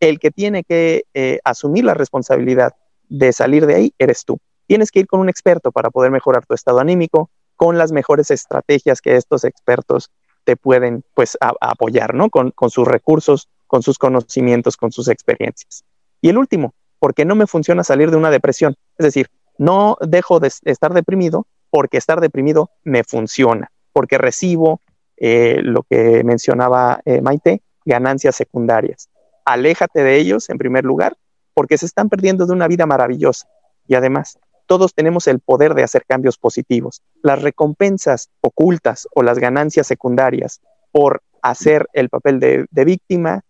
[0.00, 2.74] El que tiene que eh, asumir la responsabilidad
[3.08, 4.38] de salir de ahí eres tú.
[4.66, 8.30] Tienes que ir con un experto para poder mejorar tu estado anímico, con las mejores
[8.30, 10.10] estrategias que estos expertos
[10.44, 12.28] te pueden pues apoyar, ¿no?
[12.30, 15.84] Con, con sus recursos, con sus conocimientos, con sus experiencias.
[16.20, 18.74] Y el último, porque no me funciona salir de una depresión.
[18.98, 19.28] Es decir,
[19.58, 24.80] no dejo de estar deprimido porque estar deprimido me funciona, porque recibo
[25.16, 29.08] eh, lo que mencionaba eh, Maite, ganancias secundarias.
[29.44, 31.16] Aléjate de ellos en primer lugar
[31.54, 33.48] porque se están perdiendo de una vida maravillosa.
[33.86, 37.02] Y además, todos tenemos el poder de hacer cambios positivos.
[37.22, 43.42] Las recompensas ocultas o las ganancias secundarias por hacer el papel de, de víctima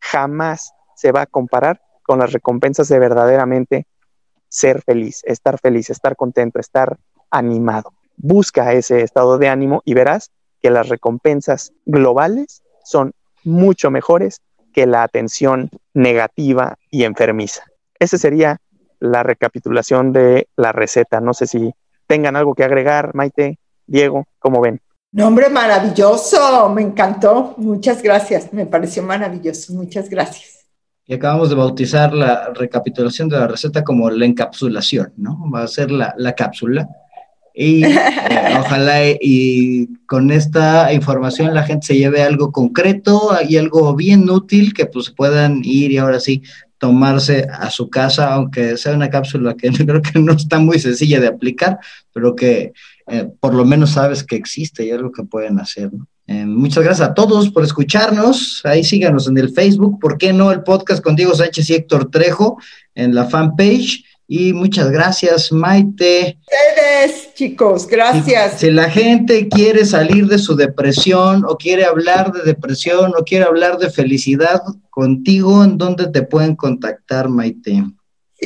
[0.00, 1.80] jamás se va a comparar
[2.12, 3.86] con las recompensas de verdaderamente
[4.50, 6.98] ser feliz, estar feliz, estar contento, estar
[7.30, 7.94] animado.
[8.18, 14.42] Busca ese estado de ánimo y verás que las recompensas globales son mucho mejores
[14.74, 17.62] que la atención negativa y enfermiza.
[17.98, 18.58] Esa sería
[19.00, 21.22] la recapitulación de la receta.
[21.22, 21.72] No sé si
[22.06, 24.82] tengan algo que agregar, Maite, Diego, ¿cómo ven?
[25.12, 27.54] Nombre maravilloso, me encantó.
[27.56, 29.72] Muchas gracias, me pareció maravilloso.
[29.72, 30.51] Muchas gracias.
[31.12, 35.38] Y acabamos de bautizar la recapitulación de la receta como la encapsulación, ¿no?
[35.50, 36.88] Va a ser la, la cápsula
[37.52, 37.98] y eh,
[38.58, 44.72] ojalá y con esta información la gente se lleve algo concreto y algo bien útil
[44.72, 46.42] que pues puedan ir y ahora sí
[46.78, 51.20] tomarse a su casa, aunque sea una cápsula que creo que no está muy sencilla
[51.20, 51.78] de aplicar,
[52.14, 52.72] pero que
[53.08, 55.90] eh, por lo menos sabes que existe y es lo que pueden hacer.
[56.26, 58.60] Eh, muchas gracias a todos por escucharnos.
[58.64, 60.52] Ahí síganos en el Facebook, ¿por qué no?
[60.52, 62.58] El podcast con Diego Sánchez y Héctor Trejo
[62.94, 64.04] en la fanpage.
[64.28, 66.38] Y muchas gracias, Maite.
[66.40, 68.60] Ustedes, chicos, gracias.
[68.60, 73.44] Si, la gente quiere salir de su depresión o quiere hablar de depresión o quiere
[73.44, 77.84] hablar de felicidad contigo, ¿en dónde te pueden contactar, Maite?